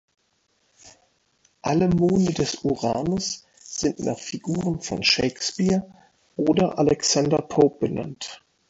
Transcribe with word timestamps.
Alle 1.61 1.87
Monde 1.89 2.33
des 2.35 2.55
Uranus 2.65 3.45
sind 3.59 3.99
nach 3.99 4.17
Figuren 4.17 4.79
von 4.81 5.03
Shakespeare 5.03 5.91
oder 6.35 6.79
Alexander 6.79 7.37
Pope 7.39 7.85
benannt. 7.87 8.41